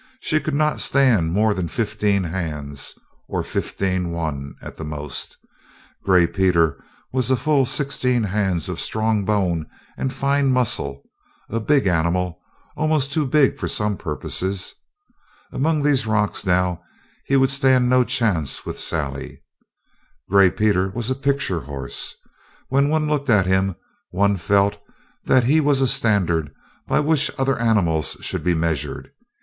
She 0.19 0.39
could 0.39 0.55
not 0.55 0.79
stand 0.79 1.31
more 1.31 1.53
than 1.53 1.67
fifteen 1.67 2.23
hands, 2.23 2.97
or 3.27 3.43
fifteen 3.43 4.09
one 4.11 4.55
at 4.59 4.75
the 4.75 4.83
most. 4.83 5.37
Gray 6.03 6.25
Peter 6.25 6.83
was 7.13 7.29
a 7.29 7.35
full 7.35 7.67
sixteen 7.67 8.23
hands 8.23 8.67
of 8.67 8.79
strong 8.79 9.25
bone 9.25 9.67
and 9.95 10.11
fine 10.11 10.49
muscle, 10.51 11.03
a 11.51 11.59
big 11.59 11.85
animal 11.85 12.39
almost 12.75 13.11
too 13.11 13.27
big 13.27 13.59
for 13.59 13.67
some 13.67 13.95
purposes. 13.95 14.73
Among 15.51 15.83
these 15.83 16.07
rocks, 16.07 16.47
now, 16.47 16.81
he 17.25 17.35
would 17.35 17.51
stand 17.51 17.87
no 17.87 18.03
chance 18.03 18.65
with 18.65 18.79
Sally. 18.79 19.43
Gray 20.27 20.49
Peter 20.49 20.89
was 20.89 21.11
a 21.11 21.15
picture 21.15 21.59
horse. 21.59 22.15
When 22.69 22.89
one 22.89 23.07
looked 23.07 23.29
at 23.29 23.45
him 23.45 23.75
one 24.09 24.35
felt 24.37 24.79
that 25.25 25.43
he 25.43 25.61
was 25.61 25.79
a 25.79 25.85
standard 25.87 26.51
by 26.87 27.01
which 27.01 27.29
other 27.37 27.59
animals 27.59 28.17
should 28.21 28.43
be 28.43 28.55
measured. 28.55 29.11